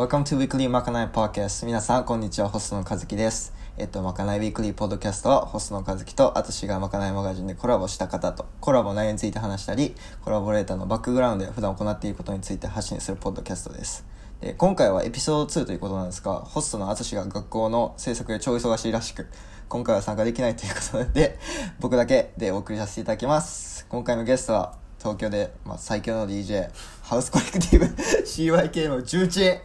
[0.00, 1.66] Welcome to Weekly まかない Podcast.
[1.66, 2.48] 皆さんこんにちは。
[2.48, 3.52] ホストの和樹です。
[3.76, 9.94] えっとまかない Weekly Podcast はホストの和樹と私がまかないマガジンでコラボした方とコラボ内容について話したり
[10.24, 14.06] コラボレーターのバックグラウンドで普段行っていることについて発信するポッドキャストです。
[14.40, 19.26] で今回はエピソード2ということなんですがホストの淳が学校の制作で超忙しいらしく
[19.68, 21.38] 今回は参加できないということで
[21.78, 23.84] 僕だけでお送りさせていただきます。
[23.90, 26.70] 今回のゲストは東京で、まあ、最強の DJ
[27.02, 27.84] ハウスコレクティブ
[28.24, 29.60] CYK の重鎮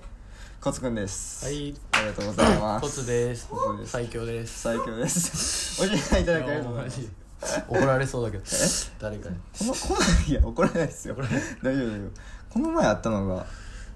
[0.65, 1.45] コツくんです。
[1.45, 1.75] はい。
[1.91, 3.47] ありがとうございまコすツです。
[3.47, 3.91] コツです。
[3.91, 4.61] 最強です。
[4.61, 5.79] 最強です。
[5.83, 7.01] お時間いただきありがとうございます。
[7.69, 8.43] 怒られそうだけど。
[8.99, 9.35] 誰かに。
[9.59, 11.13] このこのいや怒られないですよ。
[11.13, 12.09] 大丈夫大丈夫。
[12.49, 13.45] この前あったのが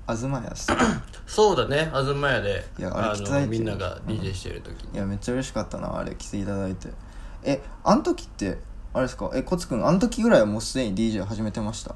[0.07, 0.67] 東屋っす
[1.25, 6.89] そうだね東屋でいやあれ来てないってのみんなが DJ してる時に、いやめっちゃ嬉しかったなあれ来ていただいて。
[7.41, 8.59] えあの時って
[8.93, 9.31] あれですか？
[9.33, 11.95] えコツくんあの時ぐらいはもうすでに DJ 始めてました？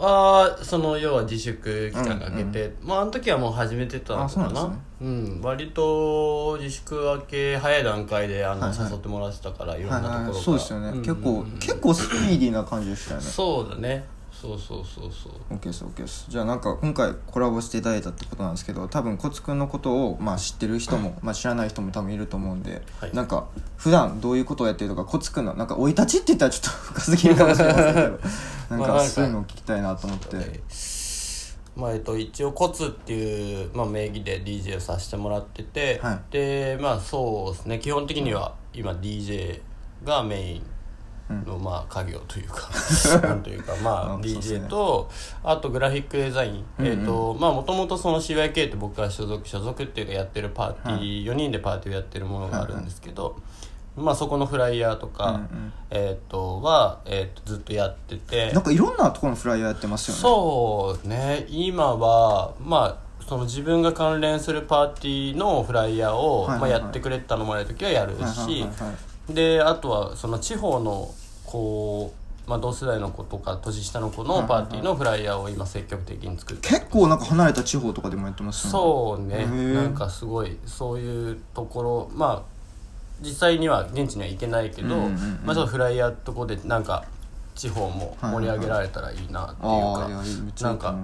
[0.00, 4.52] ああその要は自粛期間が明けて、まああの時はもう始めてたのかな。
[4.52, 4.76] なね。
[5.02, 5.40] うん。
[5.42, 8.90] 割と自粛明け早い段階であの、はいはい。
[8.90, 11.02] 誘ってもらってたからいろんなところから、そうですよね、ん。
[11.02, 13.26] 結構結構スピーディーな感じでしたよね。
[13.26, 15.54] そうだねそうそうそうそう。
[15.54, 16.26] OK です OK です。
[16.28, 23.14] じゃあなんか今回コラボしていただいたってことなんですけど多分コツくんのことを、まあ、知ってる人も、まあ、知らない人も多分いると思うんで、はい。
[23.14, 28.18] なんか普段どういうことをやってるとかコツくんのなんか生い立ちって言ったらちょっと深すぎるかもしれませんけど
[28.70, 30.60] なんかかそういうのを聞きたいなと思って、
[31.76, 36.20] まあえっと、一応コツっていう、まあ、名義で DJ をさせてもらってて、はい。
[36.30, 37.78] でまあそうですね。
[37.78, 39.60] 基本的には今 DJ
[40.04, 40.62] がメイン
[41.30, 42.68] の、まあ家業というか
[43.22, 45.08] なんというかまあ DJ と
[45.44, 53.36] あとグラフィックデザイン、えっとまあもともとその CYK って僕が所属所属っていうかやってるパーティー、4人でパーティーをやってるものがあるんですけど、
[53.96, 55.40] まあそこのフライヤーとか、
[55.90, 58.52] えっとは、えっとずっとやってて。
[58.52, 60.20] なんかいろんなところのフライヤーやってますよね。
[60.20, 61.46] そうね。
[61.48, 68.66] 今はまあその自分が関連するパーティーのフライヤーを、まあ、やってくれたのもらえる時はやるし、
[69.34, 71.12] であとはその地方の
[71.44, 72.12] こ
[72.46, 79.44] う、まあ、同世代の子とか年下の子のパーティーのフライヤーを今積極的に作って結構なんか離れた地方とかでもやってますよね。
[79.44, 79.74] そうね。
[79.74, 82.60] なんかすごいそういうところまあ
[83.20, 87.04] 実際には現地には行けないけど、うんうんうんまあ、ちょっとフライヤーとこでなんか
[87.54, 90.96] 地方も盛り上げられたらいいなっていうか、ああいやめっちゃないんか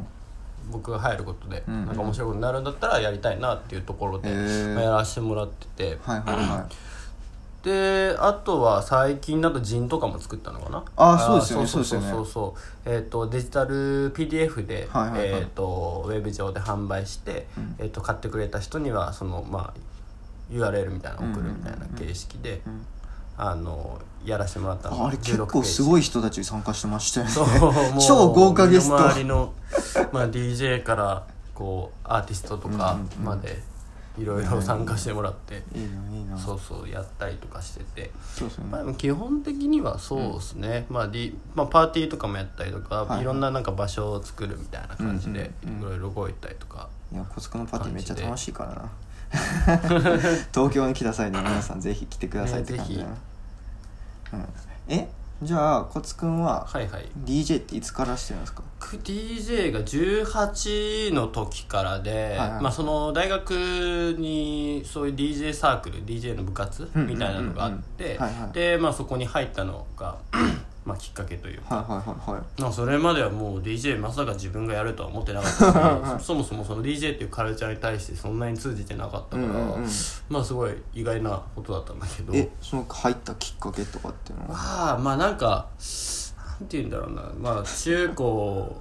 [0.71, 4.31] 僕が入ることで、なんか面白いことになるんだったらやりたいなっていうところで、
[4.75, 5.99] まあやらせてもらってて。
[6.03, 6.75] はいはいはい
[7.67, 10.85] であとは最近だとジンとかも作ったのかな？
[10.95, 12.27] あそうですよねそうそうそうそう。
[12.27, 12.55] そ
[12.87, 15.41] うえっ、とデジタル PDF で、はいはいはい。
[15.41, 17.75] えっ、とウェブ上で販売して、うん。
[17.81, 22.87] えっ、と買ってくれた人にはそのまあ URL みたいなのを送るみたいな形式で、うん
[23.39, 27.33] あのやらせてもらったのあれ結構すいごい人たち参加してましたよね
[28.01, 28.97] 超豪華ゲスト。
[28.97, 29.53] 身の回りの、
[30.11, 33.25] まあ、DJ からこうアーティストとかうんうんうん。
[33.25, 33.63] まで
[34.19, 36.39] いろいろ参加してもらって、いいないいな。
[36.39, 41.11] そうそうやったりとかしてて、そうですよねまあ、でも基本的にはそうですね、まあ
[41.55, 43.09] まあ、パーティーとかもやったりとか、はい。
[43.09, 48.91] はいいろんななんか場所を作るみたいな感じでいろいろ動いたりとか、いやコツくんのパーティーめっちゃ楽しいからな。
[50.55, 53.17] 東京に来た際には皆さんぜひ来てくださいって感じだな、 ね
[54.89, 55.09] うん、え
[55.43, 57.07] じゃあコツくんははいはい。
[57.25, 58.63] DJ っていつからしてるんですか？
[58.81, 62.63] 僕 DJ が18の時からで、はいはい。
[62.63, 63.51] まあ、その大学
[64.19, 68.19] にそういう DJ サークル DJ の部活うんみたいなのがあって
[68.55, 70.17] で、まあ、そこに入ったのが
[70.87, 72.63] まあきっかけというか、はいはいはいはい。
[72.63, 75.53] まあ、それまではもう DJ まさか自分がやるとは思ってなかっ
[76.13, 79.89] たしそもそもその DJ っていうカルチャーに対してそんなに通じてなかったから、うんうんうん。
[80.29, 82.33] まあすごい意外なことだったんだけど。
[82.33, 84.55] えその入ったきっかけとかっていうのは？
[84.55, 85.69] まあまあなんか
[86.61, 87.23] なんて言うんだろうな。
[87.39, 88.81] まあ中高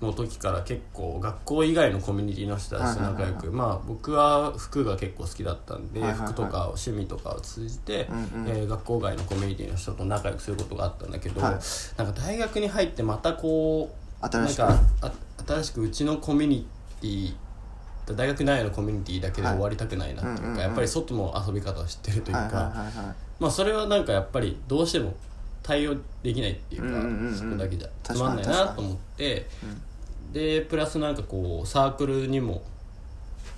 [0.00, 8.08] の時から結構学校以外のコミュニティの人たちと仲良くまあ僕は服が結構好きだったんで、服とか趣味とかを通じて、
[8.46, 11.52] えー学校外のコミュニティの人と仲良くすることがあったんだけど、はい。
[11.96, 14.58] なんか大学に入ってまたこう新しく。
[14.60, 15.12] なんかあ
[15.46, 16.66] 新しくうちのコミュニ
[17.00, 17.34] ティ
[18.14, 22.72] 大学内のコミュニティだけで終わりたくないなっていうか、やっぱり外の遊び方を知ってるというか、
[23.38, 25.14] まあそれはなんかやっぱりどうしても
[25.62, 29.46] 対応できないっていうか、そこだけじゃつまんないなと思って、
[30.32, 32.62] でプラスなんかこうサークルにも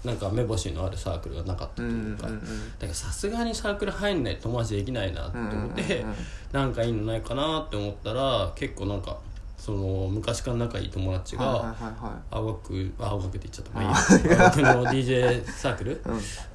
[0.05, 2.39] なんか目星のあるサークルがなかったというか、だか
[2.87, 6.05] らさすがにサークル入んないと友達できないなって思って、
[6.53, 9.19] なんかいいのないかなって思ったら結構なんか
[9.59, 11.75] その昔から仲いい友達が、
[12.31, 13.79] 青学あ青学って言っちゃった。
[13.79, 14.47] まあいいや。
[14.49, 16.01] 青学の DJ サークル、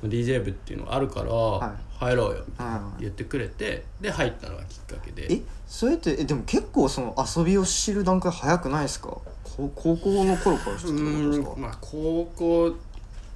[0.02, 0.10] うん。
[0.10, 1.72] DJ 部っていうのがあるから、い。
[2.00, 5.28] 入ろうよみたいなうん言ってくれてで入ったのがきっかけで。
[5.32, 9.16] えそれってえでも結構その遊びを知る段階早くないですか？
[9.56, 11.56] 高高校の頃から知ってうるってことですか？
[11.56, 12.75] んまあ高校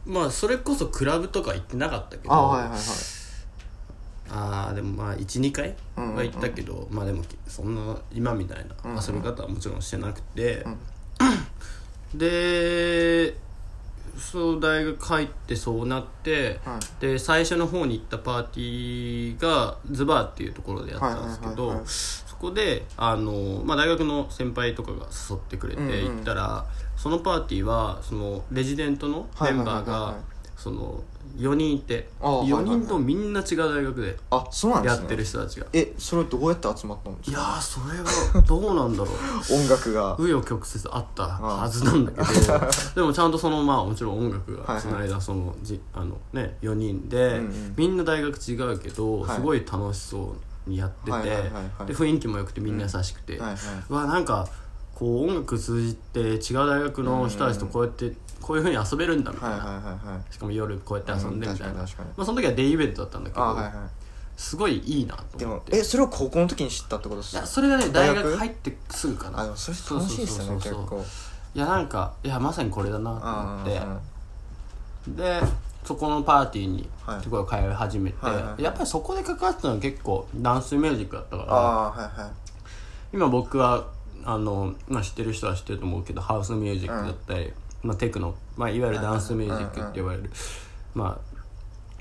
[0.05, 2.79] まあそれこそクラブとか行ってなかったけどあはいはいはい。
[4.31, 6.15] あーでもまあ12回うんうんうん。
[6.17, 8.95] は行ったけど、まあでもそんな今みたいうんうん。
[8.95, 10.69] な遊び方はもちろんしてなくて、う
[12.15, 12.19] ん。
[12.19, 13.35] で
[14.17, 17.01] そう大学入ってそうなって、はい。
[17.01, 21.69] で最初の方に行ったパーティーがズバーっていうところでやったんですけど、
[22.39, 26.15] こであの、まあ、大学の先輩とかが誘ってくれてうんうん。
[26.17, 26.65] 行ったら、
[26.97, 30.01] そのパーティーはそのレジデントのメンバーがはいはいはい。
[30.01, 30.23] はいはい
[30.59, 31.01] その
[31.37, 32.75] 4人いてあはいはいはい。
[32.75, 34.17] 4人ともみんな違う大学で
[34.83, 35.67] やってる人たちが。
[35.71, 37.39] えそれどうやって集まったんですか？
[37.39, 39.07] いやーそれはどうなんだろう。
[39.55, 40.17] 音楽が。
[40.17, 42.25] 紆余曲折あったはずなんだけど
[42.95, 44.75] でもちゃんとそのまあもちろん音楽はいはい。
[44.75, 47.73] がその間そのじあのね4人で、うんうん。
[47.77, 49.35] みんな大学違うけど、はい。
[49.37, 50.27] すごい楽しそうに
[50.77, 51.85] やってて、はいはいはいはい。
[51.87, 53.57] で雰囲気も良くてみんな優しくて、はいはい。
[53.89, 54.47] うわなんか
[54.95, 59.83] こう音楽通じて違う大学の人たちとこうやってこういうふうに遊べるんだみたいな、はいはいはい
[60.15, 60.33] はい。
[60.33, 63.73] しかも夜こうやって遊んでみたいな、うんまあ、その時はデイイベントだったんだけど、あはいはい。
[64.37, 65.77] すごいいいなとでも思って。
[65.77, 67.39] えそれを高校の時に知ったってことですか？
[67.39, 69.39] いやそれがね大大学学入ってすぐかな。
[69.39, 71.03] あでもそれ楽しいですよね結構。
[71.55, 73.71] いやなんかいやまさにこれだなと思って。
[73.71, 73.99] うんうん
[75.07, 75.15] うん。
[75.15, 75.41] で
[75.83, 77.21] そこのパーティーにはい。
[77.21, 78.63] すごい通い始めて、はいはいはい。
[78.63, 82.31] やっぱりそこで関わってたのは結構ダンスミュージックだったからはいはい。
[83.13, 83.87] 今僕は
[84.23, 90.29] あの、まあ、知ってる人は知ってると思うけどハウスミュージックだったり、まあ、テクノ、まあ、いわゆるダンスミュージックって呼ばれる、
[90.93, 91.19] ま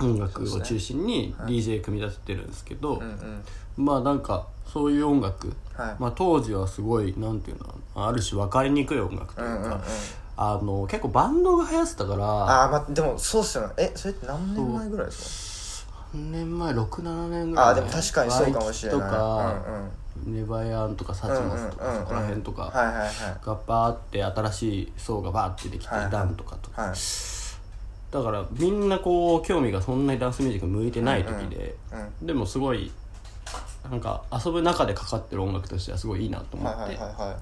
[0.00, 3.04] あ、音楽を中心に DJ 組み立ててるんですけど、うんう
[3.82, 3.84] ん。
[3.84, 5.96] まあなんかそういう音楽、はい。
[5.98, 9.80] まあ、当時はすごいなんていうのある種分かりにくい音楽というか、うんうんうん
[10.40, 12.24] あの結構バンドが流行ってたから。
[12.24, 13.74] ああまあでもそうっすよね。
[13.76, 19.00] えそれって何年前ぐらいです何年前67年ぐらいかああでも確かにそうかもしれない。
[19.00, 20.34] とか、うんうん。
[20.40, 22.04] ネバヤンとかサチモスとか、うんうんうんうん。
[22.04, 22.62] そこら辺とか
[23.44, 26.96] がバーって新しい層がバーってできて、はいはいダンとかとか、はい。
[28.12, 31.74] だからみんなこう興味がそんなにダンスミュージック向いてない時で、
[32.20, 32.26] うん。
[32.28, 32.92] でもすごい
[33.90, 37.36] なんか遊ぶ中でかかってる音楽としてはすごいいいなと思って、はいはいはいは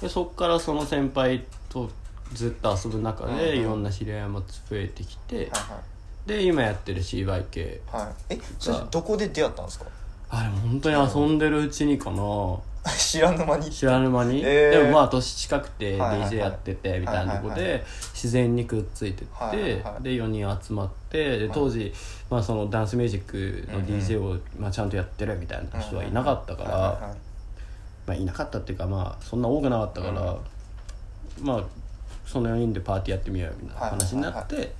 [0.00, 0.02] い。
[0.02, 1.90] でそっからその先輩と
[2.34, 5.48] ずっと遊ぶ中でいろんな知り合いも増えてきて、はい
[6.26, 8.14] で今やってる CYK はいはい。
[8.30, 9.86] えそれどこで出会ったんですか？
[10.30, 12.22] あでも本当に遊んでるうちにかな
[12.96, 13.68] 知らぬ間に。
[13.68, 14.78] 知らぬ間に、えー。
[14.78, 20.02] でもまあ年近くて DJ やっててみたいなとこで自然にくっついてって、はいはいはい。
[20.04, 21.92] で4人集まってで当時、
[22.30, 26.70] まあ、そのダンスミュージックの DJ を、まあ、ちゃんとやってるみたいな人はいなかったから、
[28.06, 30.36] まあ、いなかったっていうかまあそんな多くなかったから、
[31.40, 31.62] まあ
[32.26, 34.72] その4人でパーティーやってみようよみたいな話になって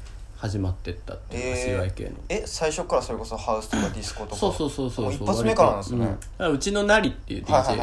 [0.42, 2.16] 始まってったっていうのがえ CYK の。
[2.28, 4.36] え最初からそれこそハウスとかディスコとか。
[4.36, 6.16] そうそうそうそう一発目からなんですね。
[6.40, 6.52] うん。
[6.52, 7.76] うちのナリっていう DJ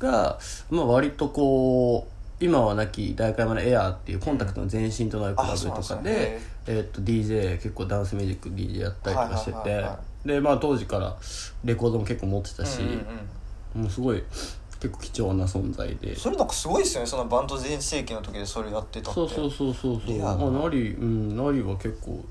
[0.00, 0.38] が、
[0.70, 2.08] まあ、割とこ
[2.40, 6.42] う今はなき大会山のエアーっていうコンタクトの前身となるクラブとかで,、ね。
[6.66, 9.84] えーっと DJ 結構ダンスミュージック DJ やったりとかしてて、
[10.24, 11.16] でまあ当時から
[11.62, 12.80] レコードも結構持ってたし、
[13.72, 14.24] もうすごい
[14.80, 16.16] 結構貴重な存在で。
[16.16, 19.20] それなんかすごいですよねそのバンド全盛期の時でそれやってたって。
[19.20, 20.18] そうそうそうそうそう。
[20.18, 22.24] まあナリうんナリは結構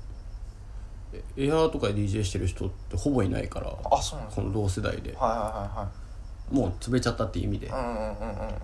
[1.12, 3.72] えエアーとかで DJ してる人ってほぼいないから。
[3.90, 4.42] あそうなんですか。
[4.42, 5.14] この同世代で。
[5.14, 5.34] はいは
[5.74, 8.14] いはいもう潰れちゃったっていう意味で、はいうんうんうんうんうん。
[8.20, 8.58] あ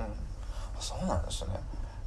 [0.81, 1.51] そうなんですね。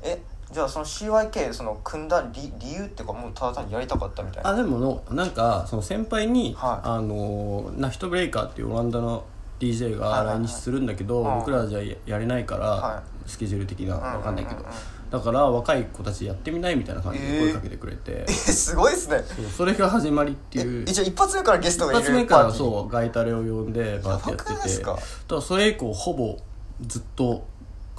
[0.03, 0.21] え
[0.51, 4.49] じゃあその CYK その組んだ理理由っていうかもうただ単にやりたかったみたいな。
[4.49, 6.87] あでものなんかその先輩に、はい。
[6.89, 9.23] あのナフィトブレイカーっていうオランダの
[9.59, 10.43] DJ がはいはいはい。
[10.45, 11.39] 来日するんだけど、うん。
[11.39, 14.65] 僕らじゃややれないから、はスケジュール的なうんうんうんわかんないけど、
[15.11, 19.23] だから若い子たちやってみないみたいな感じで声かけてくれて、えすごいですね。
[19.55, 20.83] それが始まりっていう。
[20.87, 24.83] えじゃあ一発目からゲストがいる一発目からそうガイタレを呼んでバーってやってて。
[24.83, 24.99] だか
[25.29, 26.37] らそれ以降ほぼ
[26.85, 27.45] ずっと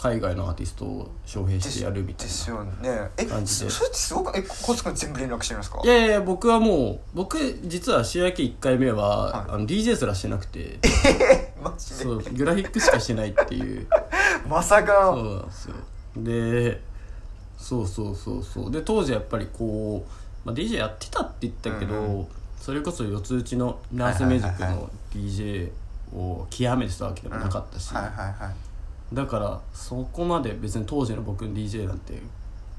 [0.00, 3.10] 海外のアーティストを招聘してやるみたいですなよね。
[3.18, 3.70] え感じで。
[3.70, 5.80] そそれってすごくえコツ君全部連絡してるんですか？
[5.84, 9.50] いやいや僕はもう僕実は週明け1回目は、はい。
[9.50, 10.78] あの DJ すらしてなくて。
[11.62, 12.04] マジで？
[12.04, 13.86] そうグラフィックしかしてないっていう。
[14.48, 15.74] まさかそうのなんですよ。
[16.16, 16.80] で
[17.58, 18.70] そうそうそうそう。
[18.70, 22.26] で当時やっぱりこう、まあ、DJ やってたって言ったけど、うん
[22.60, 25.70] それこそ四つ打ちのナースミュージックの DJ
[26.14, 28.54] を極めてたわけでもなかったし、はいはいはい
[29.12, 32.20] だからそこまで別に当時の僕の DJ なんて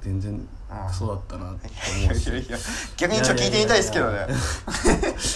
[0.02, 0.48] 全然
[0.88, 1.72] クソだったなってい
[2.06, 2.28] 思うし。
[2.30, 2.58] やいやいや
[2.98, 4.28] 逆にちょっと聞いてみたいですけどね。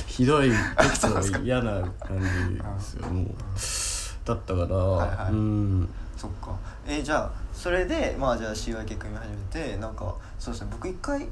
[0.08, 3.36] ひどい結構嫌な感じですよ もう
[4.26, 5.32] だったから、はいはい。
[5.32, 5.90] うん。
[6.18, 6.56] そっか。
[6.88, 11.30] えじゃあそれでまあじゃあ CYK 組み始めてなんかそうですね僕一回一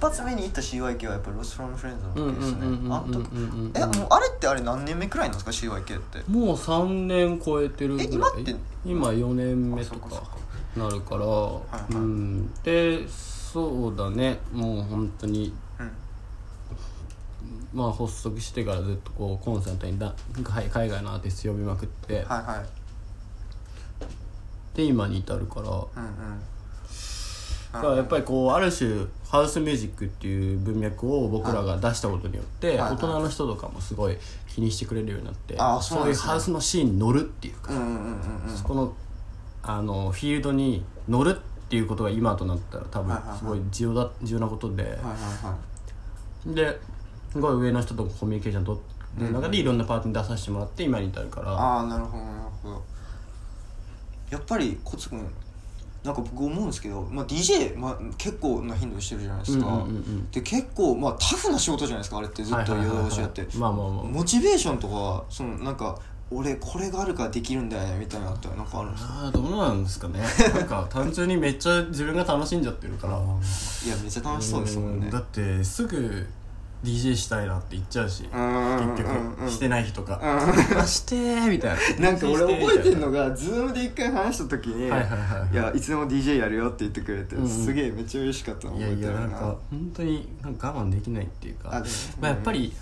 [0.00, 2.60] 発目に行った CYK はやっぱりロス・フロム・フレンズの時ですね。
[2.90, 3.28] あの時
[3.74, 10.22] えもうあれってあれ何年目くらいなんですか CYK ってもう3年超えてるぐらいえ今って今4年目とか
[10.76, 15.90] なるから、いはいうんでそうだねもう本当にうん
[17.72, 22.64] まあ発足してからずっとこうコンサートにだ海海外のアーティスト呼びまくって、はいは
[24.74, 24.76] い。
[24.76, 25.68] で今に至るから。
[25.68, 25.86] うんうん。
[27.72, 36.28] だからやっぱりこうある種ハウスミュージックっていう文脈を僕らが出したことによって、はい大人の人とかもすごい気にしてくれるようになって、あそうなんいうですね。
[36.28, 38.54] ハウスのシーンに乗るっていうか、うんうんうんうんうん。
[38.54, 38.94] そこの
[39.62, 43.38] あのフィールドに乗るっていうことが今となったら多分はいはいはい。
[43.38, 45.56] すごい重要だ重要なことで、はいはいは
[46.46, 46.54] い。
[46.54, 46.78] で
[47.32, 52.82] すごい上の人とコミュニケーション取ってる中でいろんなパーティーに出させてもらって今に至るから、ああなるほどなるほど。
[54.30, 55.26] やっぱりコツくん
[56.04, 60.30] なんか僕思うんですけど、まあ、DJ、まあ、結構な頻度でしてるじゃないですか、うんうんうんうん。
[60.30, 64.04] で結構、まあ、タフな仕事じゃないですかあれってずっと夜通しやって、まあまあまあ。
[64.04, 65.98] モチベーションとかそのなんか
[66.30, 69.12] 俺これがあるからできるんだよねみたいなのってなんかあるんですか？
[69.12, 70.20] ああどうなんですかね。
[70.58, 73.18] なんか単純にめっちゃ自分が楽しんじゃってるから。
[73.18, 75.10] いやめっちゃ楽しそうですもんね。
[75.10, 76.26] だってすぐ
[76.84, 80.20] DJ したいなって言っちゃうし結局してない人がう
[80.78, 82.10] あしてーみたいな。
[82.10, 84.98] なんか俺覚えてんのがズームで一回話した時に「は
[85.52, 89.20] いやいつでも DJ やるよ」って言ってくれて、すげえめっちゃ嬉しかったのいやい覚えてるな。
[89.20, 91.84] やなんか本当になんか我慢できないっていうか。
[92.20, 92.72] まあ、やっぱり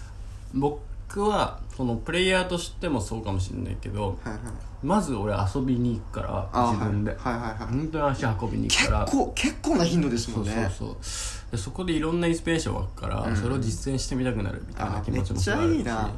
[0.55, 0.81] 僕
[1.19, 4.39] はそのプレイヤーとしてもそうかもしれないけどはいはい。
[4.83, 7.51] まず俺遊びに行くからあ自分で、はいはいはい。
[7.51, 9.07] はい本当に足運びに行く結から。
[9.07, 10.53] 構結構な頻度ですもんね。
[10.53, 11.51] そうそうそう。
[11.51, 13.37] でそこでいろんなインスピレーション湧くから、うん。
[13.37, 15.79] それを実践してみたくなるみたいなあ気持ちもめっちゃすごいあるし。
[15.79, 16.11] いいな。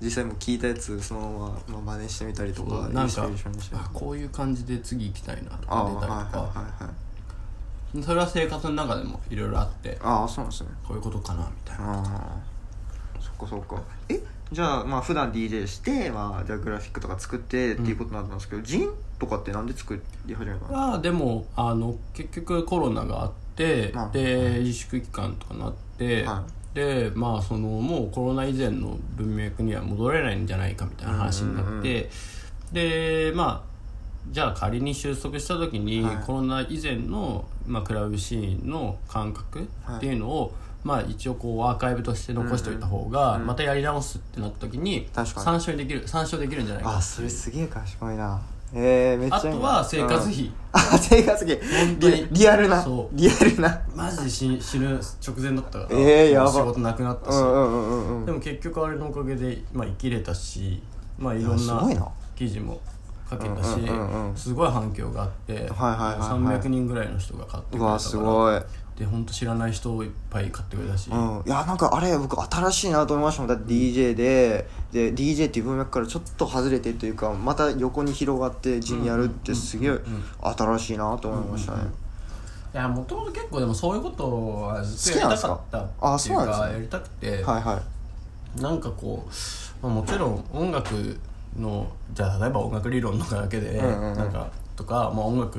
[0.00, 1.20] 実際も聞いたやつその
[1.68, 3.26] まま、まあ、真似してみたりとかなんか
[3.72, 6.44] あこういう感じで次行きたいなとあか出たり
[7.96, 10.70] とか、それは生活の中でもいろいろあってああそうなんですね。
[10.86, 11.94] こういうことかなみたいな。
[11.94, 12.55] ああ
[13.26, 13.82] そっかそっか。
[14.08, 14.20] え？
[14.52, 20.94] じゃあまあ普段 DJ して、まあ、じゃあグラフィックとか作ってっていうことなんですけど、ジンとかってなんで作り始めたの？
[20.94, 32.08] あでもあの結局コロナがあって、まあで自粛期間とかなって、はでまあそのもうコロナ以前の文脈には戻れないんじゃないかみたいな話になって、うんうんうん
[32.72, 33.76] でまあ
[34.32, 36.16] じゃあ仮に収束した時に、はい。
[36.16, 40.52] コロナ以前の、まあ、クラブシーンの感覚っていうのを、
[40.86, 45.44] まあ一応こうアーカイブとして残しておいた方が、またやり直すってなった時に確かに。
[45.44, 46.96] 参照できる参照できるんじゃないか。
[46.96, 48.40] あそれすげえ賢いな。
[48.72, 51.58] えー、めっちゃあとは生活費、うんあ生活費。
[51.58, 52.16] 本当に。
[52.16, 52.80] リリアルな。
[52.80, 53.16] そう。
[53.16, 53.82] リアルな。
[53.96, 56.52] マジで死死ぬ直前だったから、えーやば。
[56.52, 58.26] 仕事なくなったし、うんうんうんうんうん。
[58.26, 60.80] でも結局あれのおかげで、まあ、生きれたし、
[61.18, 62.80] まあ、いろんな記事も
[63.28, 64.36] 書けたし、うんうんうんうん。
[64.36, 66.60] すごい反響があって、はいはいはいはい。
[66.60, 68.62] 300人ぐらいの人が買ってくれたからうわすごい
[68.98, 73.48] で本当知らない人をいっぱい買ってくれたし、うん、いやなんかあれ僕新しいなと思いましたもん。
[73.48, 79.98] だって DJ でで DJ っていう文脈からちょっと外れてというかまた横に広がって陣やるってすげえ
[80.40, 81.82] 新しいなと思いましたね、
[82.72, 87.82] いやもともと結構でもそういうことはずっとやりたかったっていうかやりたくて、はいは
[88.58, 88.60] い。
[88.60, 91.18] なんかこう、まあ、もちろん音楽
[91.58, 95.58] のじゃあ例えば音楽理論とかだけで、なんかとか、まあ、音楽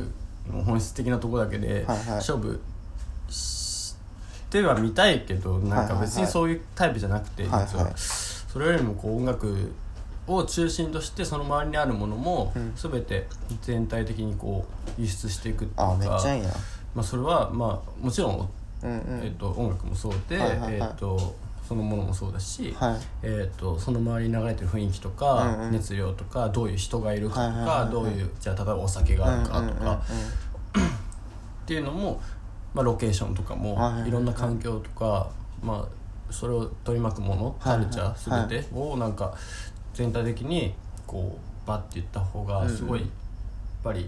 [0.51, 2.07] の本質的なとこだけではいはい。
[2.15, 2.59] 勝負
[3.29, 3.95] し
[4.49, 7.83] てはみたいけどなんか別にそういうタイプじゃなくて実は,、はい。
[7.85, 7.89] は。
[7.91, 9.71] いそれよりもこう音楽
[10.25, 12.73] を中心としてその周りにあるものもうん。
[12.75, 13.27] 全て
[13.61, 14.65] 全体的にこ
[14.97, 16.23] う輸出していくっていうか
[16.95, 18.49] まあ、それはまあもちろん
[18.83, 20.73] うんうん、えっと音楽もそうで、はいはいはい。
[20.75, 21.35] えっと
[21.67, 22.97] そのものもそうだし、はい。
[23.23, 25.71] えっとその周りに流れてる雰囲気とか、うんうん。
[25.71, 27.91] 熱量とかどういう人がいるかとか、はいはいはいはい。
[27.91, 29.97] どういうじゃあ例えばお酒があるかとか、うんうんうんうん。
[29.97, 29.99] っ
[31.65, 32.21] ていうのも、
[32.77, 35.31] まあ、ロケーションとかも、はいろんな環境とか、
[35.63, 39.33] まあ、それを取り巻くもの、カルチャー全てをなんか
[39.95, 40.75] 全体的に
[41.07, 43.09] こうバッていった方がすごい、やっ
[43.83, 44.07] ぱり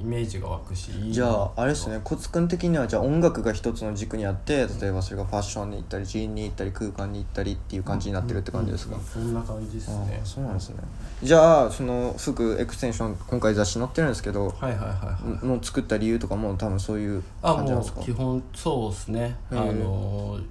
[0.00, 10.20] イメージが湧くしじゃああれですね Kotsu くん的にはじゃあ音楽が一つの軸にあって例えばそれがファッションに行ったり zine に行ったり空間に行ったりっていう感じになってるって感じですか、うんそんな感じですあね。
[10.22, 10.76] あそうなんですね。
[11.22, 15.46] じゃあその服 Extension 今回雑誌載ってるんですけど、はいはいはいはい。
[15.46, 18.00] の作った理由とかも多分そういう感じなんですか？
[18.00, 19.36] う基本そうですね。
[19.50, 20.44] あのー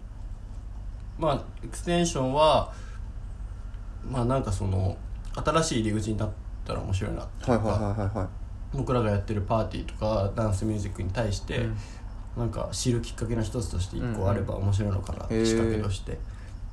[1.17, 2.71] まあ Extension は
[4.07, 4.95] まあなんかその
[5.33, 6.29] 新しい入り口になっ
[6.65, 8.27] たら面白いなっていうか、はいはいはいはいはい
[8.73, 11.77] 僕らがやってるパーティーとかダンスミュージックに対して、うん。
[12.37, 16.19] なんか知るきっかけの一つとして一個あれば面白いのかな、へえ仕掛けとして。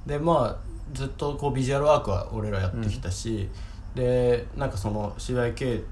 [0.04, 3.48] でまあずっとこうビジュアルワークは俺らやってきたし、
[3.94, 5.82] でなんかその CYK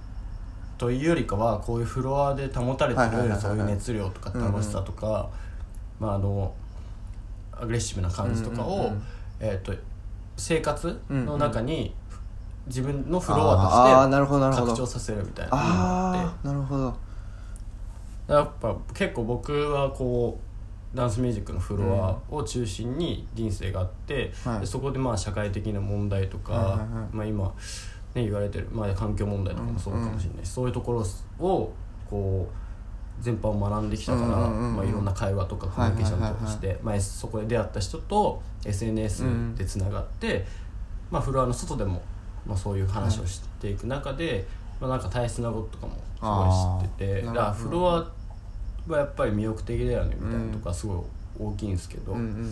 [0.76, 5.30] というよりかはこういうフロアで保たれてるそういう熱量とか楽しさとか、
[5.98, 6.54] まああの
[7.52, 8.92] アグレッシブな感じとかを、
[9.40, 9.72] えー、と
[10.36, 11.94] 生活の中に
[12.66, 15.58] 自分のフロアとして拡張させるみたいなあ
[16.14, 16.96] ああなるほど。
[18.28, 24.60] やっぱ結構僕はこうダンスミュージックのフロアを中心に人生があって、はい。
[24.60, 27.44] でそこでまあ社会的な問題とか、はいはいはいまあ、今、
[28.14, 31.04] ね、言われてる、まあ、環境問題とかもそうかもしれないし、そういうところ
[31.46, 31.72] を
[32.08, 34.76] こう全般を学んできたから、うんうんうんうん。
[34.76, 39.24] まあ、いろんな会話とかコミュニケーションとかして、まあ、そこで出会った人と SNS
[39.56, 40.46] でつながって、
[41.10, 42.02] まあ、フロアの外でも、
[42.46, 44.46] まあ、そういう話をしていく中で、
[44.80, 48.12] まあ、なんか大切なこととかもすごい知っててだからフロア
[48.88, 50.96] はやっぱり魅力的だよねみたいなとかすごい
[51.38, 52.50] 大きいんですけど、うんうん。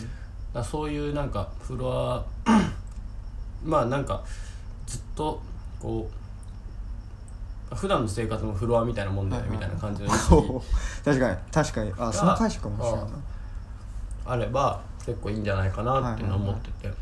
[0.52, 2.24] だそういうなんかフロア
[3.64, 4.22] まあなんか
[4.86, 5.40] ずっと
[5.80, 6.08] こ
[7.72, 10.34] う普段の生活のフロアみたいなもんだよねみたいな感じの意識
[11.04, 11.92] 確かに確かに。
[11.98, 13.02] あその解釈かもしれな。
[13.02, 13.10] いな
[14.26, 16.92] あれば結構いいんじゃないかなっていうのは思ってて、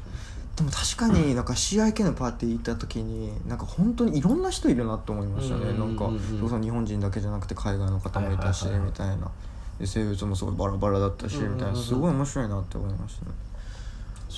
[0.59, 5.97] でも確かになんか CIK のパーティー行った時になんか本当にいろんな人いるなって思いましたね、うんうんうんうん。
[5.97, 9.31] なんかそそ日本人だけじゃなくて海外の方もいたし、みたいな。
[9.79, 11.79] で性別もすごいバラバラだったし、うんうんうんみたいな。
[11.79, 13.31] すごい面白いなって思いましたね。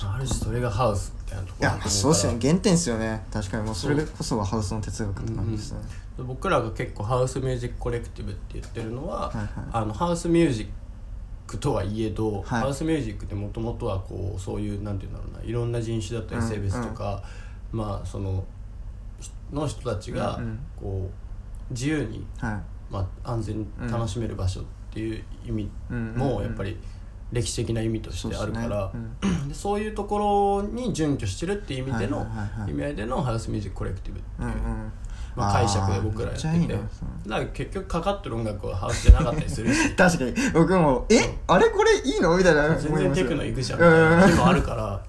[0.03, 2.31] ある種それがハウスみたいなとこいやろだと思そうっすよ。
[2.33, 3.25] ね原点っすよね。
[3.33, 3.63] 確かに。
[3.63, 5.79] もうそれこそがハウスの哲学って感じですね、
[6.19, 9.47] 僕らが結構ハウスミュージックコレクティブって言ってるのは、はいはい。
[9.73, 10.67] あのハウスミュージッ
[11.51, 12.43] クとはいえど、はい。
[12.43, 17.21] ハウスミュージックってもともとはこうそういうなんていうんだろうないろんな人種だったりうん性別とか、
[17.71, 18.43] まあその
[19.51, 20.39] の人たちが
[20.79, 22.61] こう自由に、はい。
[22.91, 26.77] まあ、安全に楽しめる場所っていう意味もやっぱり
[27.31, 28.91] 歴史的な意味としてあるから
[29.53, 32.27] そういうところに準拠してるっていう意味での
[32.67, 34.59] 意味合いでのハウスミュージックコレクティブってうんいうう。
[34.59, 34.91] ん
[35.35, 36.49] まあ、解釈で僕らやってて。
[36.67, 36.83] だか
[37.27, 39.91] ら結局かかってる音楽はハウスじゃなかったりするし。
[39.95, 40.33] 確かに。
[40.53, 41.37] 僕も「え？
[41.47, 41.69] あれ？
[41.69, 42.75] これいいの?」みたいな。
[42.75, 43.79] 全然テクノ行くじゃん。
[43.79, 45.01] うんみたいな日もあるから。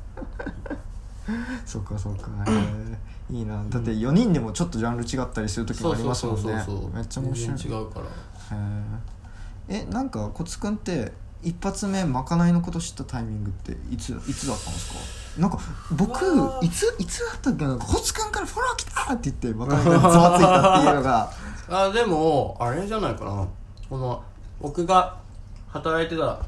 [1.67, 2.29] そうかそうか。
[2.47, 2.97] へー。
[3.31, 3.55] いいな。
[3.69, 6.53] だって4人でもちょっとジャンル違ったりする時もありますもんね。
[6.95, 7.61] めっちゃ面白い。
[7.61, 8.57] 違うから。
[8.57, 8.83] へー。
[9.69, 11.13] えなんかコツくんって
[11.43, 14.93] 一発目まかないのこと知ったタイミングっていついつだったんです
[15.37, 15.41] か？
[15.41, 15.59] なんか
[15.93, 16.21] 僕
[16.63, 17.65] いついつだったっけ？
[17.67, 21.33] なコツくんからフォロー来たって言ってまかないがざわついたっていうのが。
[21.69, 23.47] あでもあれじゃないかな。
[23.89, 24.23] この
[24.61, 25.17] 僕が
[25.69, 26.39] 働いてた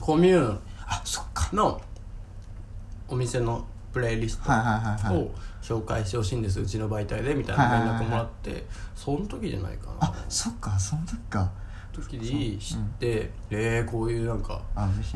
[0.00, 0.60] コミューン。
[0.88, 1.48] あそっか。
[1.52, 1.80] の
[3.08, 5.30] お店のプレイリストを
[5.62, 8.66] 紹介してほしいんですうちの媒体でみたいな連絡もらって。
[8.94, 9.92] その時じゃないかな。
[10.00, 11.50] あそっかその時か
[12.02, 14.62] 時に知って、えー、こういうなんか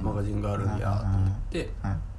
[0.03, 2.10] マガジンがあるんやと思ってはい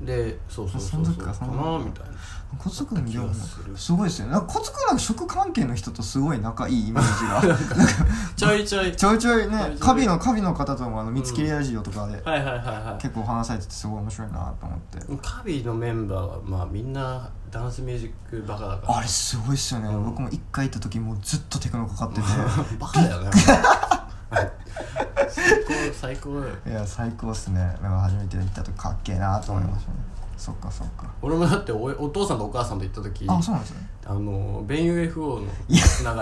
[0.00, 2.12] でそうそうそうあそうかなみたいな。
[2.56, 4.32] コツくんでも気がすごいですよね。
[4.32, 7.58] なんかコツくんなんか食関係の人とすごい仲いいイメージが。
[8.36, 8.96] ちょいちょい。
[8.96, 13.02] ちょいちょいねカビのカビの方ともあの見つけりラジオとかではいはいはいはい。
[13.02, 14.98] 結構話されててすごい面白いなと思って。
[15.20, 18.98] カビのメンバーはまあみんなダンスミュージックバカだから。
[18.98, 22.26] あれすごいっすよね、うん僕も一回行った時もうずっとテクノかかってて。
[22.78, 23.30] バカだよね
[24.30, 26.54] 最高最高だよ。
[26.66, 27.58] いや最高っすね。
[27.58, 29.96] なんか初めて行った時かっけえなと思いましたね、
[30.36, 31.06] そっかそっか。
[31.22, 33.88] 俺もだっておお父さんとお母さんと行った時あそうなんですね。
[34.06, 35.46] あのベン UFO の流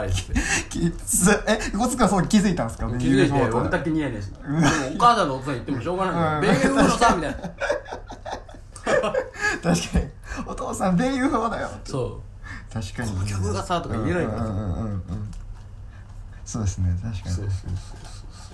[0.03, 0.33] れてて
[0.71, 1.31] きつ。
[1.47, 2.87] えコツくんはそう気づいたんですか？
[2.99, 4.31] 気づいて俺だけニヤニヤし。
[4.31, 4.59] てでも
[4.95, 6.35] お母さんのお父さん言ってもしょうがない。
[6.37, 6.41] うん。
[6.43, 7.37] ベン UFO のさみたいな。
[7.37, 7.53] 確
[9.63, 10.07] かに。
[10.47, 12.21] お父さんベン UFO だよそう。
[12.73, 13.11] 確かに。
[13.11, 14.45] この曲がさとか言えないから。
[14.47, 15.26] うんうんうんうんうん
[16.47, 17.35] そうですね確かに。
[17.35, 17.67] そうそうそ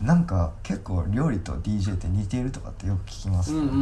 [0.03, 3.81] うなんか結構料理と DJ って似ているとかってよく聞きます、そううんうんうんう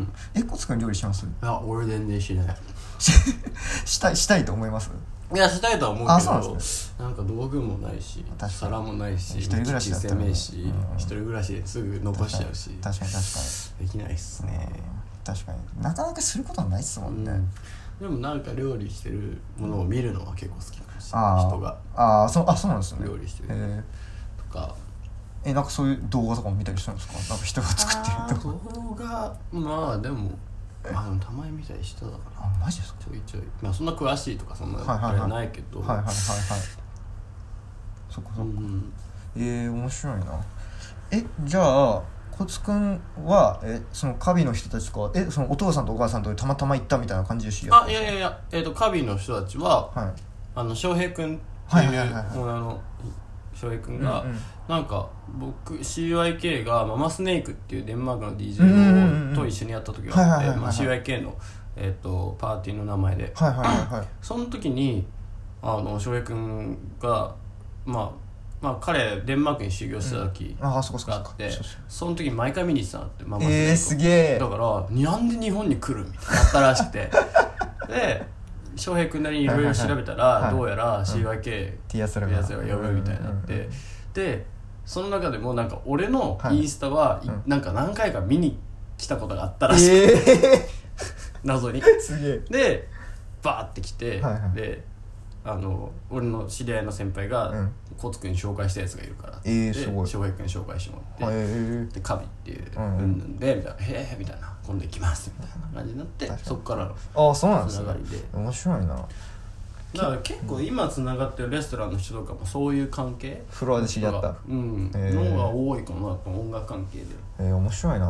[0.00, 0.12] ん。
[0.34, 1.26] えコツくん料理します？
[1.26, 2.56] いや俺全然しない。
[3.84, 4.90] したいしたいと思います？
[5.34, 10.34] いやしたいとは思うあけどなんすなんか道具もないし皿もないし一人暮らしだったらね。
[10.34, 13.40] しうん一人暮らしですぐ残しちゃうし確かに確か
[13.80, 13.86] に。
[13.86, 14.68] できないっすね。
[14.72, 15.34] うん。
[15.34, 15.82] 確かに。
[15.82, 17.50] なかなかすることはないっすもんね、うん。
[18.00, 21.78] でもなんか料理してるものを見るのは結構好き人が。
[21.94, 23.06] ああそうあそうなんですね。
[23.06, 23.48] 料理してる。
[23.52, 23.82] え
[24.36, 24.74] とか。
[25.44, 27.14] ー、えなんかそういう動画とかも見たりしたんですか？
[27.14, 30.30] なんか人が作ってる動画動画まあでも
[30.92, 33.04] まあでもたまに見たりしただからあマジですか？
[33.04, 33.42] ちょいちょい。
[33.62, 35.80] まあそんな詳しいとかそんなあれはないけど。
[35.80, 36.14] はいはいはいはい。
[38.10, 38.92] そっかそっか、うん
[39.36, 40.26] えー、面白いな。
[41.10, 48.40] えじゃあコツくんはえそのカビの人たちかえそのお父さんとお母さんとたまたま行ったみたいな感じでしあいやいやいや。
[48.52, 50.12] えっとカビの人たちははい
[50.58, 52.02] あの翔平君ってはいいうオー
[52.46, 52.80] ナーの
[53.54, 54.38] 翔平君が、うんうん。
[54.68, 61.36] なんか僕 CYK がママスネークっていうデンマークの DJ んと一緒にやった時があってまあ CYK の、
[61.76, 63.32] えっとパーティーの名前で。
[63.36, 64.06] はいはいはいはい。
[64.20, 65.06] その時に
[65.62, 67.36] あの翔平君が
[67.84, 68.10] まあ
[68.60, 71.50] まあ彼デンマークに修行してた時があって、
[71.86, 73.68] その時に毎回見に行ってたってママスネークを。
[73.68, 77.10] えー、すげえだからなんで日本に来るみたいになったらしくて。
[77.86, 78.37] で
[78.78, 80.52] 翔平君なりにいろいろ調べたら、はいはいはい。
[80.54, 83.68] どうやら CYK ティアスラのやつが呼ぶみたいになって、
[84.14, 84.46] で
[84.86, 86.58] その中でもなんか俺のはい。
[86.58, 87.42] インスタは、いうん。
[87.46, 88.58] なんか何回か見に
[88.96, 90.06] 来たことがあったらしく、え
[90.56, 90.68] え
[91.44, 91.82] 謎に。
[92.00, 92.38] すげえ。
[92.50, 92.88] で
[93.42, 94.56] バーって来て、はいはい。
[94.56, 94.84] で
[95.50, 97.72] あの俺の知り合いの先輩が、うん。
[97.96, 99.36] コツくんに紹介したやつがいるから。
[99.36, 100.06] ってえーですごい。
[100.06, 103.36] 翔平君に紹介してもらって、えでカビっていううんうん。
[103.38, 107.84] でみたいな「へえ」みたいな「今度行きます」みたいな感じになってそっからのああそうなんですね。
[107.84, 108.24] つながりで。
[108.34, 109.08] 面白いな。
[109.94, 114.34] だから結構今つながってるレストランの人とかもそういう関係フロアで知り合った。
[114.48, 115.14] うん、へー。
[115.14, 117.06] のが多いかな音楽関係で。
[117.38, 118.06] えー、面白いな。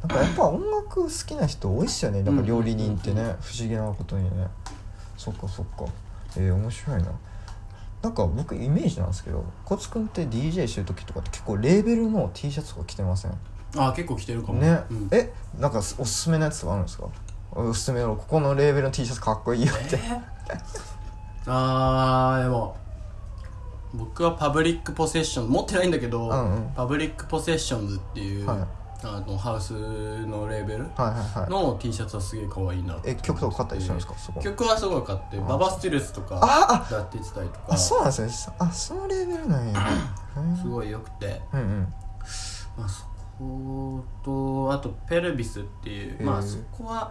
[0.00, 2.22] なんかやっぱ音楽好きな人多いっすよね。
[2.22, 3.36] なんか料理人ってね。
[3.40, 4.46] 不思議なことにね。
[5.16, 5.84] そっかそっか
[6.38, 7.08] えー、面白いな。
[8.00, 13.32] なんか僕イメージなんですけどコツくんって DJ してる時とかって結構レーベルの T シャツとか着てません？
[13.76, 14.60] あ結構来てるかも。
[14.60, 15.08] ね、うん。
[15.10, 17.08] えなんかおすすめのやつとかあるんですか？
[17.52, 20.22] おすすめのここのレーベルの T シャツかっこいいよって、えー？
[21.46, 22.76] あーでも
[23.94, 26.72] 僕はパブリックポセッション持ってないんだけど、うんうん。
[26.74, 28.58] パブリックポセッションズっていう、はい
[29.02, 29.72] あのハウス
[30.26, 31.50] のレーベルはいはいはい。
[31.50, 34.14] の T シャツはすげえ可愛いなえ曲とか買ったりするんですか？
[34.18, 37.66] そこ曲はすごい買ってババスティルスとかあやってたりとか。
[37.68, 38.56] あそうなんですね。
[38.58, 39.80] あそのレーベルなんや。
[40.60, 41.94] すごい良くて、うんうん。
[42.76, 43.04] まあ、そ
[43.38, 47.10] ことあとペルビスっていうまあそこは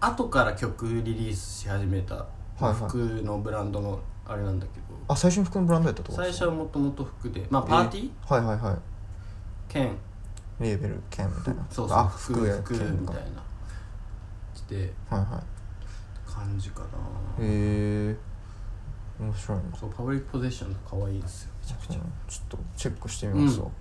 [0.00, 2.26] 後から曲リリースし始めた。
[2.60, 7.46] 服のブランドのあれなんだけど、あ最初に服のブランドやったとこ最初はもともと服で。
[7.48, 8.76] まあパーティー、えはいはいはい。
[9.66, 9.96] 兼
[10.60, 11.66] レーベル兼みたいな。
[11.70, 13.42] そうそうあ服服や服みたいな。
[14.54, 15.42] 着てはいは
[16.26, 16.80] 感じか
[17.38, 17.44] な。
[17.44, 18.16] いへえ。
[19.18, 19.76] 面白いな。
[19.78, 21.50] そうパブリックポゼッション可愛いんですよ。
[21.62, 21.92] めちゃくちゃ。
[21.94, 22.00] ちょ
[22.44, 23.72] っとチェックしてみますわ、うん。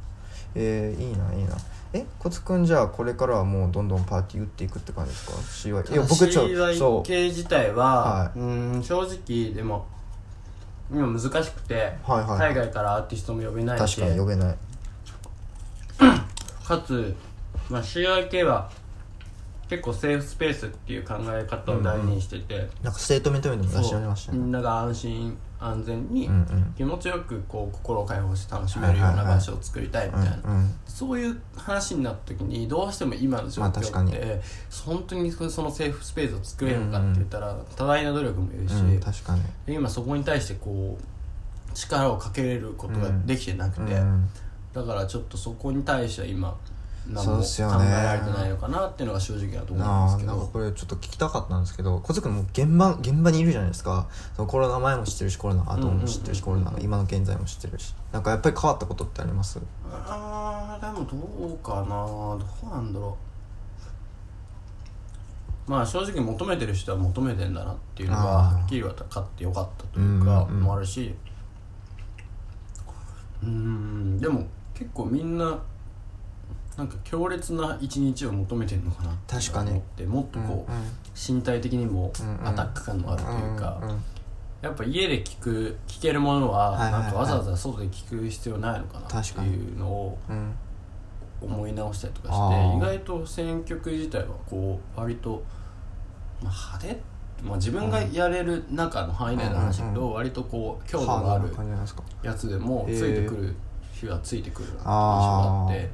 [0.55, 1.55] えー、いいないいな。
[1.91, 7.01] えコツくんじゃあこれからはもうどんどんパーティー打っていくって感じですか？CY いや僕ちょそう。
[7.03, 9.85] CYK 自体は、はうーん正直でも
[10.91, 12.53] 今難しくて、はいはい。
[12.53, 14.57] 海外からアーティストも呼べないし確かに呼べない
[16.69, 17.15] かつ、
[17.67, 18.69] まあ、CYK は
[19.67, 24.37] 結構 safe space っていう考え方を大事にしてて、なんか statement も出しておられましたね。
[24.37, 26.73] みんなが安心安全にうんうん。
[26.77, 34.41] 気持ちよくこう心を解放して楽しめるような場所を作りたいみたいな、うんうんそういう話になった時にどうしても今の状況って、
[34.85, 39.41] 本当にその safe space を作れるのかって言ったら、多大な努力もいるし、うん確かに。
[39.65, 44.29] で今そこに対してこう力をかけれることができてなくて、うん
[44.73, 46.55] だからちょっとそこに対しては今
[47.07, 50.31] 何も考えられてないのかなっていうのが正直なところなんあですけど。
[50.33, 54.07] あなんかこれちょっと聞きたかったんですけど小津君も現場現場にいるじゃないですか。
[54.35, 57.95] そのコロナ前も知ってるしコロナ後も知ってるし、コロナの今の現在も知ってるし。
[58.11, 59.59] なんかやっぱり変わったことってあります？
[59.91, 62.05] あーでもどうかな。
[62.05, 63.17] どうなんだろ
[65.67, 65.71] う。
[65.71, 71.15] まあ正直求めてる人は求めてんだなっていうのがはっきり分かってよかったというかもあるし。
[73.41, 74.45] うーんでも
[74.79, 75.59] 結構みんな
[76.77, 79.71] なんか強烈な一日を求めてるのかなって確かに。
[79.71, 80.79] 思ってもっとこう、うん
[81.21, 82.47] 身体的にもうんうん。
[82.47, 84.03] アタック感のあるというか、んん
[84.61, 87.03] やっぱ家で聞く聞けるものははいはいはい。
[87.03, 90.55] なんかわざわざ外で聞く必要ないのかなって確かにいうのをうん
[91.41, 92.77] 思い直したりとかあしてー。
[92.77, 95.43] 意外と選曲自体はこう割と、
[96.41, 97.01] まあ、派手？
[97.43, 100.13] まあ、自分がやれる中の範囲内の話だけど、うん。
[100.13, 102.03] 割とこう強度ハードながある感じなんですか？
[102.23, 103.55] やつでもついてくる
[103.99, 105.89] 日はついてくるなって印象があって。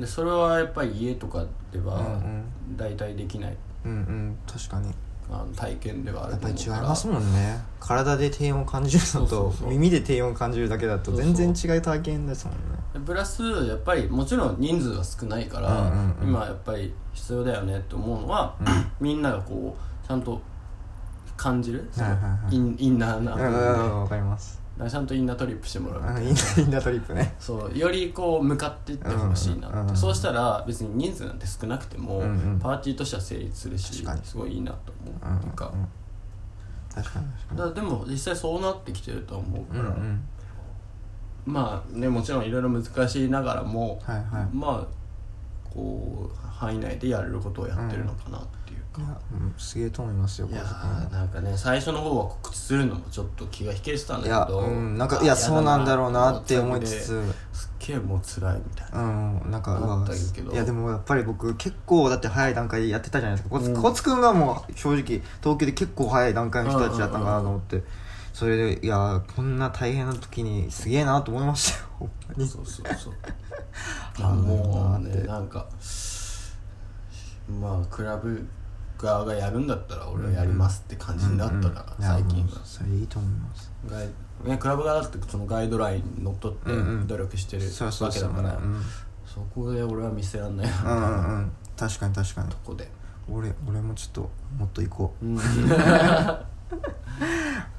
[0.00, 2.44] でそれはやっぱり家とかではうん
[2.76, 3.56] 大体できない。
[3.84, 4.38] うんうん。
[4.46, 4.92] 確かに。
[5.32, 7.56] あの体験ではあるやっぱり違いますもんね。
[7.78, 12.60] 体で低音を感じるのと耳で低音を感じるだけだと全然違う体験ですもんね。
[12.94, 16.28] でプラスやっぱりもちろん人数は少ないから、うんうんうん。
[16.30, 18.56] 今やっぱり必要だよねって思うのは、
[19.00, 20.40] みんながこうちゃんと
[21.36, 22.56] 感じる、そいはいはい。
[22.56, 24.56] インインナーな部うん分かわかります。
[24.56, 26.20] らちゃんとインナートリップしてもらうみたいな。
[26.20, 26.22] あ
[26.60, 27.34] インナートリップね。
[27.38, 35.88] そうよりこう向かっていってほしいなって、うんうんうんそうしたら別に人数なんて少なくても、うんうんパーティーとしては成立するしすごいいいなと思う、うんっていうか,、うん。
[36.94, 40.20] 確かに確かだからでも実際そうなってきてると思うかにら、うんうん
[41.46, 44.48] まあねもちろんいろいろ難しいながらも、はいはい。
[44.52, 45.00] まあ
[45.72, 48.38] こう範囲内でやれることをやってるのかな。
[48.38, 48.42] う
[48.92, 57.34] か、うんすげえと思いますよいやーなんかね最初の方は告知するのもちょっと気が引けてたん君いやだけどうんなんかいやそうなんだろうなって思いつつ。
[57.52, 59.06] すっげえもう辛いみたいな、う
[59.46, 60.52] んなんかう思わったけど。
[60.52, 63.56] いやでもやっぱり僕結構だって早い段階でやってたじゃないですか。
[63.58, 63.82] こつ,、うん。
[63.82, 65.02] こつくんがもう正直
[65.40, 67.82] 東京で結構早い段階の人たちだったんかなと思って。
[68.32, 71.86] それでいやこんな大変な時にすげえなと思いましたよ。
[71.98, 72.48] ほんまに。
[72.48, 73.14] そうそうそう。
[74.20, 75.66] ま あもうねなんか
[77.60, 78.46] まあクラブ
[79.06, 82.60] 側がやるんだったら俺はやりますって感じになったから、最近は。
[82.64, 83.70] それいいと思います。
[83.90, 84.08] ガイ
[84.44, 87.06] ねクラブ側だってそのガイドラインにのっとってうんうん。
[87.06, 88.82] 努力してるそうそうわけだからうん。
[89.26, 91.52] そこで俺は見せらんないなみたいうんうんうなん。
[91.76, 92.48] 確かに確かに。
[92.48, 92.90] とこで、
[93.30, 95.26] 俺俺もちょっともっと行こう。
[95.26, 96.46] うん、 あ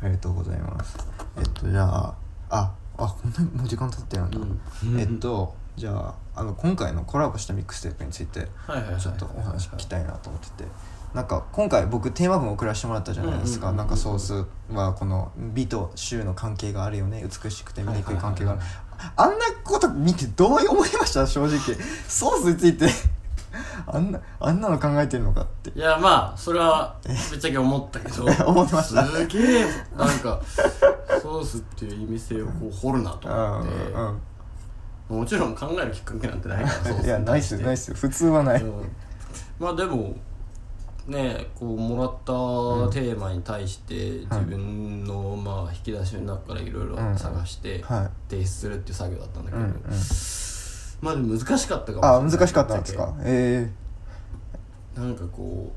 [0.03, 0.97] りがとうございます。
[1.37, 2.15] えっとじゃあ
[2.49, 4.99] ああこんなにもう時間経ってるんだ、うん。
[4.99, 9.01] えっとじゃああの今回のコラボしたミックステープについてはいはいはいはい。
[9.01, 10.69] ちょっとお話聞きたいなと思ってて
[11.13, 13.71] なんか今回僕テーマ文を送らせてもらったじゃないですか。
[13.73, 17.23] なんかソースはこの美と衆の関係があるよね。
[17.43, 18.59] 美しくて醜い関係がある。
[18.59, 18.67] はい
[19.15, 21.25] あんなこと見てどう思いました？
[21.25, 21.57] 正直。
[22.07, 22.87] ソースについて。
[23.87, 25.71] あんなあんなの考えてるのかって。
[25.71, 28.23] いやまあそれはぶっちゃけ思ったけど。
[28.47, 29.03] 思ってました。
[29.05, 29.65] すげえ
[29.97, 30.39] なんか
[31.21, 34.21] ソースっていう意味性をこう掘るなと思って、うんうん
[35.09, 37.95] もちろん考えるきっかけなんてないからいやないっすよないっすすよ。
[37.97, 38.65] 普通はない、う。
[38.65, 38.95] ん
[39.59, 40.15] まあでも
[41.07, 48.09] ねこうもらったテーマに対して自分のまあ引き出しの中からいろいろ探してはい。
[48.29, 49.63] 提出するっていう作業だったんだけど、
[51.01, 52.17] まあでも難しかったかもしれない。
[52.17, 53.13] あ難しかったんですか？
[53.23, 53.71] え
[54.95, 55.71] なんかこ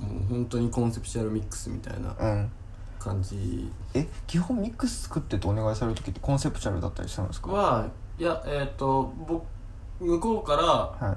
[0.00, 2.50] うもう本当にコンセプチュアルミックスみたいなえうん。
[2.98, 3.70] 感じ。
[3.94, 7.50] え基本ミックス作ってってお願いされる時ってコンセプチュアルだったりしたんですか？
[7.50, 7.86] は
[8.18, 9.44] いやえっ、と僕
[10.00, 10.62] 向こうから
[11.08, 11.16] はい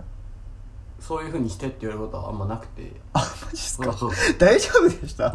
[0.99, 2.91] そういうふうにしてって言われることはあんまなくて。
[3.13, 3.93] あマジっすか？
[3.93, 5.33] そうそ大丈夫でした？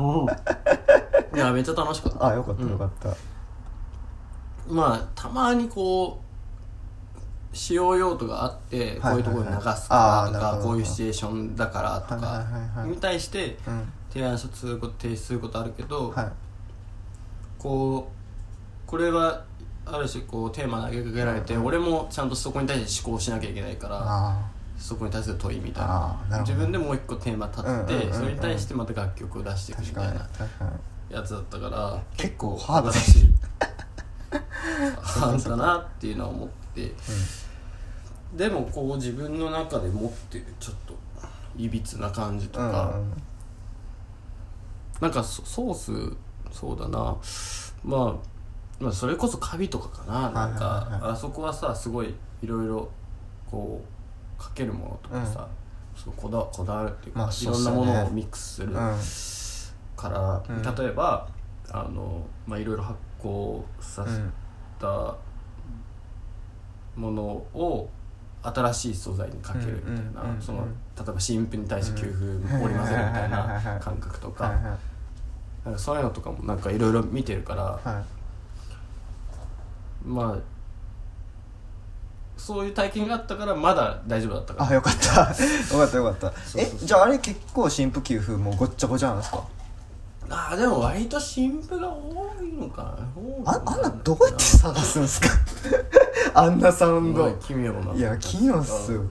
[1.35, 2.27] いやめっちゃ楽しかった。
[2.27, 2.71] あよかったうん。
[2.71, 3.15] よかった、
[4.69, 6.21] まあたまにこ
[7.53, 10.69] う使用用途があってこういうところに流すはいはいはいあーなるからとかほど。
[10.69, 12.75] こういうシチュエーションだからとはいはいはいはい。
[12.75, 16.29] かに対してうん提案すること提出することあるけど、はい。
[17.59, 18.09] こ
[18.87, 19.45] うこれは
[19.87, 24.39] ある種こうテーマ投げかけられて、俺もちゃんとそこに対して思考しなきゃいけないからあ
[24.77, 28.15] そこに対する問いみたいあなーなるほど自分でもう一個テーマ立てて、うんうんうんうん。
[28.15, 30.65] それに対してまた楽曲を出していくみたいな確か
[31.11, 31.15] に。
[31.15, 33.25] やつだったから結構ハードだ新し。
[33.25, 33.35] い
[35.01, 36.93] ハードだなっていうのは思って、
[38.35, 40.95] でもこう自分の中で持ってるちょっと
[41.57, 43.13] いびつな感じとうんか、うん。
[45.01, 46.17] なんかソソース
[46.51, 47.17] そうだな。
[47.85, 48.15] まあ
[48.81, 50.31] まあそれこそカビとかかな。
[50.31, 51.13] なんはいかはいはい。
[51.13, 52.89] あそこはさすごいいろいろ
[53.49, 53.94] こう
[54.39, 55.49] かけるものとかさ、
[55.97, 58.73] すごいこだこだわるっていうか、まあいろんなものをミックスする。
[58.73, 58.99] うん。
[59.97, 60.63] から、うん。
[60.63, 61.29] 例えば
[61.71, 64.21] あの、まあ、いろいろ発酵させ
[64.79, 65.17] た
[66.97, 67.91] ものを
[68.43, 70.67] 新しい素材にかけるみたいな、その
[70.97, 74.51] 例えば新婦に対して給付織り交ぜるみたいな感覚とか,、
[75.65, 78.05] なんかそういうのとかもなんかいろいろ見てるから、はい。
[80.07, 80.54] まあ
[82.45, 85.09] そういう体験があったからまだ大丈夫だったからあ よかった。
[85.21, 86.33] よかったよかった。
[86.61, 89.43] えじゃああれ結構新婦給付もうごっちゃごちゃなんですか？
[90.29, 93.51] あーでも割と新婦が多いのかな。
[93.51, 95.29] ああんなどうやって探すんですか？
[96.43, 97.31] あんなサウンド。
[97.37, 97.95] 奇妙な。
[97.95, 99.03] いや奇妙っすよ。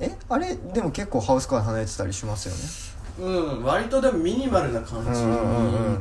[0.00, 2.54] えあれでも結構ハウスから離れてたりしますよ
[3.24, 3.30] ね？
[3.30, 5.20] うん割とでもミニマルな感じ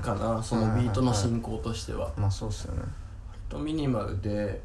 [0.04, 2.12] かなそのビートの進行としては。
[2.18, 2.82] まあそうっすよね。
[2.82, 4.62] 割とミニマルで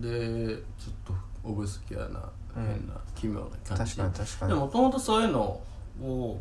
[0.00, 2.20] でちょっとオブスキュアな
[2.56, 2.66] うん。
[2.66, 3.96] 変な奇妙な感じ。
[3.96, 4.52] 確かに確かに。
[4.52, 5.60] でもともとそういうの
[6.02, 6.40] を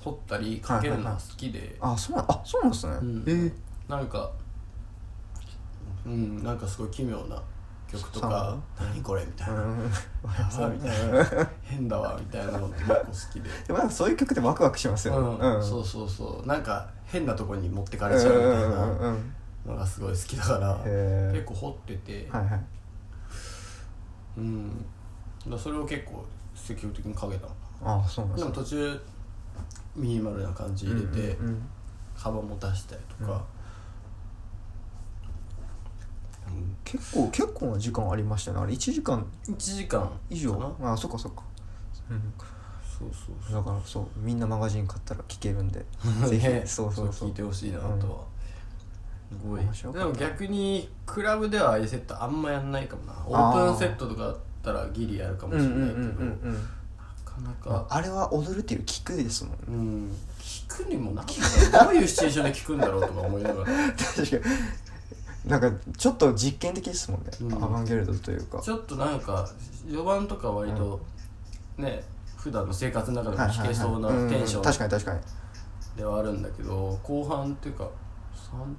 [0.00, 1.76] 掘ったりかけるのは好きで。
[1.80, 3.24] あそうなんあそうなんですね、うん。
[3.26, 3.52] えー。
[3.88, 4.30] なんか
[6.06, 7.42] うんなんかすごい奇妙な
[7.90, 8.86] 曲とか「そう。
[8.88, 9.54] 何これ?」みたいな。
[10.68, 13.50] みたいな「変だわ」みたいなのって結構好きで。
[13.66, 15.14] でもなんかそういう曲ってワクワクしますよ。
[15.14, 15.56] ねうん。
[15.56, 15.62] うん。
[15.62, 16.46] そうそうそう。
[16.46, 19.34] なんか変なとこに持ってかれちゃうみたいなん
[19.66, 20.76] のがすごい好きだから
[21.32, 22.64] 結構掘ってて、はいはい
[24.36, 24.84] うん。
[25.48, 27.46] だそれを結構積極的にかけた。
[27.46, 29.00] のあそうなんでですもね途中
[29.96, 31.62] ミニマルな感じ入れて、うんうん
[32.14, 33.32] 幅も出したりとか、
[36.48, 38.58] うん結構結構な時間ありましたね。
[38.58, 40.52] あれ1時間1時間以上？
[40.52, 40.92] かな。
[40.92, 41.42] あそっかそっか、
[42.10, 42.32] うん、
[42.82, 43.54] そうそうそう。
[43.54, 45.86] だからそうみんなマガジン買ったら聞けるんで。
[46.28, 46.46] ぜひ。
[46.46, 47.12] ねそうそう。
[47.12, 48.24] そう聞いてほしいなとは、
[49.30, 49.92] すごい。
[49.92, 53.12] でも逆にクラブではああいうセットあんまやんないかもな。
[53.26, 53.66] オあー。
[53.66, 56.10] ープンセットとかだったらギリやるかもしれないけど、な
[57.24, 57.86] かなか。
[57.88, 59.58] あれは踊るっていう聞くですもんね。
[59.68, 60.16] うん。
[60.40, 63.66] 聞くにもなどういうシチュエーションで聞くんだろうとか思いながら。
[63.94, 65.50] 確かに。
[65.50, 67.64] なんかちょっと実験的ですもんね、うん。
[67.64, 68.60] アバンギャルドというか。
[68.60, 69.48] ちょっとなんか
[69.86, 71.00] 序盤とか割と
[71.78, 72.02] ね
[72.36, 75.20] 普段の生活の中でも聞けそうなテンショうん確かンに確かに。
[75.96, 77.88] ではあるんだけど後半っていうか
[78.34, 78.76] さん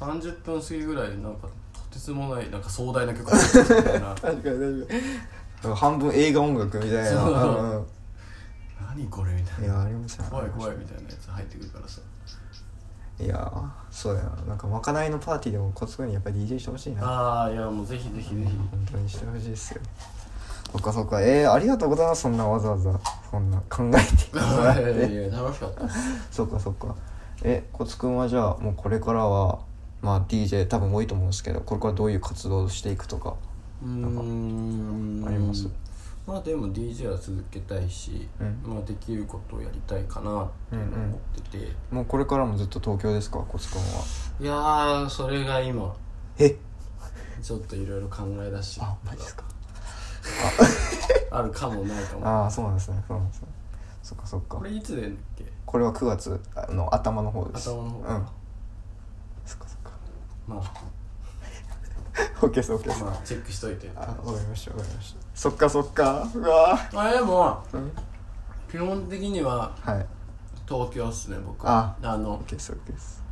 [0.00, 7.82] 30分過ぎぐらいでなんかとてつもないなんか壮大な曲が入ってたいな確かに確かに半分映画音楽みたいな。
[8.88, 12.00] 何これみたいいなやありま怖い怖いみたいなやつ入ってくるからさ。
[13.20, 13.52] いや
[13.90, 14.30] そうだよ。
[14.30, 17.06] ななんかまかないのパーティーでもコツコにやっぱり DJ してほしいな。
[17.06, 18.46] ああいやもうぜひぜひぜひ。
[18.56, 19.80] 本当にしてほしいですよ。
[20.72, 21.20] そっかそっか。
[21.20, 22.22] えー、ありがとうございます。
[22.22, 22.98] そんなわざわざ
[23.30, 25.82] そんな考えて いやいてや楽しかった。
[26.30, 26.94] そっかそっか。
[27.42, 29.58] えコツくんはじゃあもうこれからは
[30.02, 33.36] まあ DJ 多分多いと思うんですけどこれからどういう活動をしていくとか
[33.82, 35.24] うーん。
[35.26, 35.68] あります？
[36.26, 38.74] まあでも DJ は続けたいし、うん。
[38.74, 43.38] まあできることをやりたいかなっていうのを思ってて、もうこれからもずっと東京ですか？
[43.40, 43.84] コツくんは。
[44.40, 45.94] いやーそれが今
[46.38, 46.56] え？
[47.42, 48.82] ちょっといろいろ考え出して。
[48.84, 49.44] あマジですか？
[51.32, 51.42] あ。
[51.42, 52.26] るかもないかも。
[52.26, 53.02] ああそうなんですね。
[53.08, 53.48] そうなんですね。
[54.02, 54.56] そっかそっか。
[54.58, 55.44] これいつでんだっけ？
[55.64, 57.70] これは9月の頭の方です。
[57.70, 58.26] 頭の方うん
[60.50, 60.90] まあ
[62.44, 63.04] OK です OK です。
[63.04, 63.90] まあチェックしといて。
[63.94, 65.20] あわかりましたわかりました。
[65.34, 66.28] そっかそっか。
[66.34, 67.92] うわあでもうん。
[68.70, 70.06] 基本的にははい。
[70.68, 71.96] 東京っすね僕は。
[72.02, 73.22] あの OK です OK です。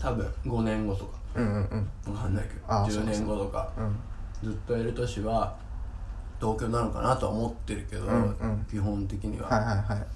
[0.00, 1.18] 多分5年後とか。
[1.36, 2.14] うんうんうん。
[2.14, 3.72] わかんないけど10あそうです年後とか。
[3.78, 4.50] うん。
[4.50, 5.56] ずっといる年は
[6.38, 8.66] 東京なのかなとは思ってるけど、うんうん。
[8.70, 10.06] 基本的には、はいはいはい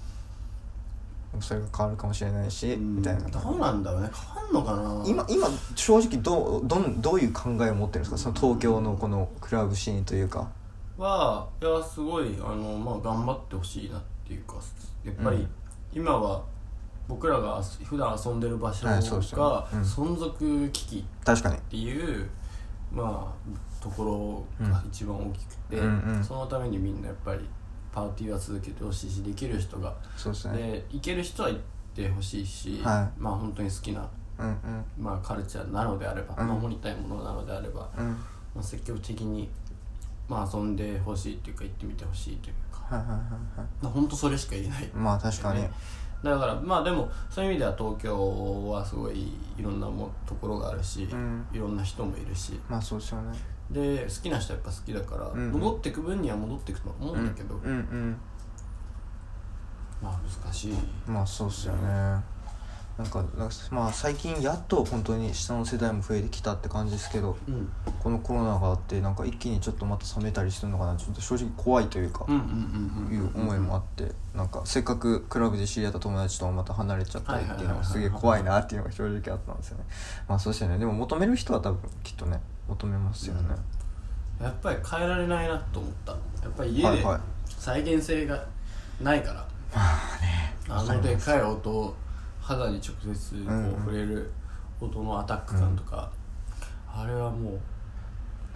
[1.40, 2.96] それが変わるかもしれないしうん。
[2.96, 4.10] みたいなどうなんだろうね。
[4.12, 5.04] 変わんのかな。
[5.06, 8.18] 今今正直どうどんどういう考えを持ってるんですか？
[8.18, 10.48] その東京のこのクラブシーンというか。
[10.96, 14.56] はいやすごいあの、まあ、頑張ってほしいなっていうか
[15.04, 15.48] やっぱり、うん。
[15.92, 16.42] 今は
[17.06, 21.04] 僕らが普段遊んでる場所が存続危機。
[21.24, 21.56] 確かに。
[21.56, 22.28] っていう、
[22.92, 25.80] まあところが一番大きくて、
[26.22, 27.48] そのためにみんなやっぱり
[27.98, 30.58] パーティーは続けてほしいしできる人がそうですね。
[30.58, 31.61] で行ける人は行っ
[31.94, 34.08] てほしいし、はまあ本当に好きな、
[34.38, 34.84] うんうん。
[34.98, 36.48] まあ、カルチャーなのであれば、うん。
[36.61, 38.06] 守りたいものなのであれば、うん。
[38.11, 39.50] まあ、積極的に、
[40.28, 43.28] まあ、遊んでほしいっていうか行ってみてほしいというか、はいはいはいはい。
[43.82, 44.88] まあ、本当それしか言えない。
[44.94, 45.62] まあ確かに。
[45.62, 45.70] ね
[46.22, 51.46] だからまあでもそういう意味では東京はすごいいろんなもところがあるし、うん。
[51.52, 52.61] いろんな人もいるし。
[52.68, 53.38] まあそうですよね。
[53.70, 55.52] で好きな人はやっぱ好きだから、うん。
[55.52, 58.16] 戻ってく分には戻ってくと思うんだけど、うんうん。
[60.02, 60.74] まあ難しい。
[61.07, 62.38] まあそうっすよね
[62.98, 67.70] なんかなんかまあ最近やっと本当に下の世代も増えてきたって感じですけどうん。
[68.02, 79.84] このコロナがあってなんか一気にちょっとまた冷めたりするのかなちょっと正直怖いというかうんうんうんうんいう思いもあってなんかせっかくクラブで知り合った友達ともまた離れちゃったりっていうのがすげえ怖いなっていうのが正直あったんですよね。
[80.26, 80.78] まあそうですよね。
[80.78, 83.48] でも求める人は多分きっとね求めますよね、
[84.40, 87.20] やっぱり変えられないなと思ったやっぱり家ではいはい。
[87.46, 88.44] 再現性が
[89.00, 90.54] ないから、まあね。
[90.68, 91.94] あのでかい音を
[92.48, 94.30] 肌に直接こう触れる
[94.80, 96.11] 音のアタック感とか、
[96.90, 97.58] あれはも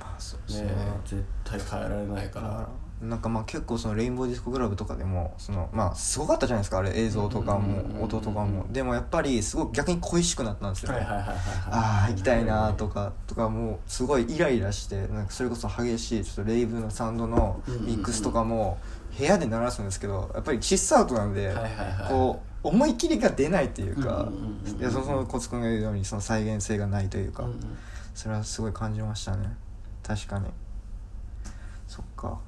[0.01, 0.73] まあそうですね。
[1.05, 2.69] 絶対変えられないから。
[3.07, 8.65] なんかまあ結構そのレインボーディスコクラブとかでもそのまあすごかったじゃないですかあれ映像とかも音とかも。
[8.73, 10.93] でもやっぱりすごく逆に恋しくなったんですよ。
[10.95, 18.79] ああ行きたいなとかとかもうすごいイライラしてなんかそれこそ激しいちょっとレイブのサウンドのミックスとかも
[19.19, 21.53] 部屋で鳴らすんですけどやっぱりシスアウトなんで、
[22.09, 24.29] こう思い切りが出ないっていうか、
[25.29, 27.79] コツくんが言うようにその再現性がないというか、うんうん。
[28.15, 29.57] それはすごい感じましたね。
[30.03, 30.47] 確かに。
[31.89, 32.39] そっか。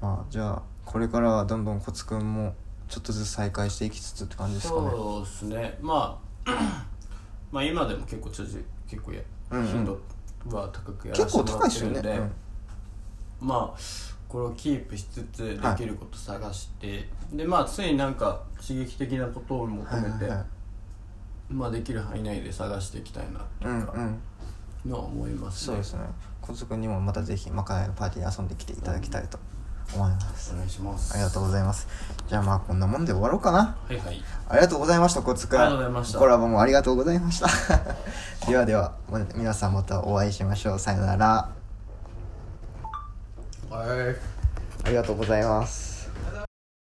[0.00, 2.54] まあじゃあこれからはどんどんコツくんも
[2.88, 4.90] ちょっとずつ再開していきつつって感じですかね。
[4.90, 5.78] そうですね。
[5.80, 6.50] まあ
[7.50, 8.44] まあ今でも結構ちょ
[8.88, 9.20] 結構や
[9.50, 9.66] うんうん。
[9.66, 10.00] 頻度
[10.56, 12.32] は高くやらせてもら結構高いってるんで、ですよね、
[13.40, 13.80] まあ
[14.34, 20.46] これをキープしつつできること探して、でまあ常になんか刺激的なことを求うん、めて、はいはいはい。
[21.50, 26.00] まあできる範囲内で探していきたいなとうんかうんのは思いますね、そうですね。
[26.40, 29.38] コツくんにもまたぜひまかないのパーティーに遊んできていただきたいと
[29.94, 31.14] 思います、お願いします。
[31.14, 31.86] ありがとうございます。
[32.26, 33.58] じゃあまあこんなもんで終わろうかな。
[33.58, 34.20] はいはい。
[34.48, 35.60] ありがとうございましたコツくん。
[35.60, 36.18] ありがとうございました。
[36.18, 37.46] コラボもありがとうございました。
[38.50, 40.78] ではではま皆さんまたお会いしましょう。
[40.80, 41.48] さよなら
[43.74, 44.16] はい。
[44.84, 45.93] ありがとうございます。